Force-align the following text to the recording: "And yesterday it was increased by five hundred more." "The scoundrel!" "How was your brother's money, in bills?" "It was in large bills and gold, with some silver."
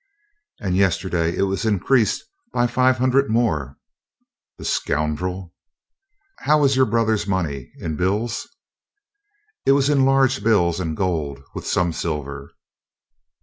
"And 0.59 0.75
yesterday 0.75 1.37
it 1.37 1.43
was 1.43 1.63
increased 1.63 2.23
by 2.51 2.65
five 2.65 2.97
hundred 2.97 3.29
more." 3.29 3.77
"The 4.57 4.65
scoundrel!" 4.65 5.53
"How 6.39 6.61
was 6.61 6.75
your 6.75 6.87
brother's 6.87 7.27
money, 7.27 7.71
in 7.77 7.97
bills?" 7.97 8.49
"It 9.63 9.73
was 9.73 9.91
in 9.91 10.03
large 10.03 10.43
bills 10.43 10.79
and 10.79 10.97
gold, 10.97 11.43
with 11.53 11.67
some 11.67 11.93
silver." 11.93 12.49